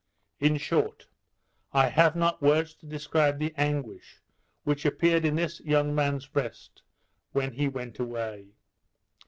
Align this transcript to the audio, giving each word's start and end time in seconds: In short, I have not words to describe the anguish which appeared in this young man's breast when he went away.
In 0.39 0.57
short, 0.57 1.05
I 1.73 1.89
have 1.89 2.15
not 2.15 2.41
words 2.41 2.73
to 2.73 2.87
describe 2.87 3.37
the 3.37 3.53
anguish 3.55 4.19
which 4.63 4.83
appeared 4.83 5.25
in 5.25 5.35
this 5.35 5.59
young 5.59 5.93
man's 5.93 6.25
breast 6.25 6.81
when 7.33 7.51
he 7.53 7.67
went 7.67 7.99
away. 7.99 8.47